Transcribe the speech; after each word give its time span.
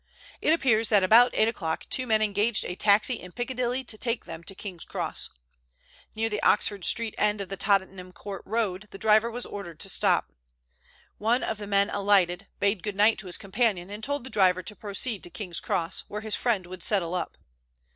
It 0.41 0.51
appears 0.51 0.89
that 0.89 1.03
about 1.03 1.29
eight 1.35 1.47
o'clock 1.47 1.85
two 1.87 2.07
men 2.07 2.23
engaged 2.23 2.65
a 2.65 2.73
taxi 2.75 3.19
in 3.21 3.33
Piccadilly 3.33 3.83
to 3.83 3.99
take 3.99 4.25
them 4.25 4.43
to 4.45 4.55
King's 4.55 4.83
Cross. 4.83 5.29
Near 6.15 6.27
the 6.27 6.41
Oxford 6.41 6.83
Street 6.85 7.13
end 7.19 7.39
of 7.39 7.55
Tottenham 7.59 8.11
Court 8.11 8.41
Road 8.47 8.87
the 8.89 8.97
driver 8.97 9.29
was 9.29 9.45
ordered 9.45 9.79
to 9.81 9.89
stop. 9.89 10.31
One 11.19 11.43
of 11.43 11.59
the 11.59 11.67
men 11.67 11.91
alighted, 11.91 12.47
bade 12.59 12.81
good 12.81 12.95
night 12.95 13.19
to 13.19 13.27
his 13.27 13.37
companion, 13.37 13.91
and 13.91 14.03
told 14.03 14.23
the 14.23 14.31
driver 14.31 14.63
to 14.63 14.75
proceed 14.75 15.23
to 15.25 15.29
King's 15.29 15.59
Cross, 15.59 16.05
where 16.07 16.21
his 16.21 16.33
friend 16.35 16.65
would 16.65 16.81
settle 16.81 17.13
up. 17.13 17.37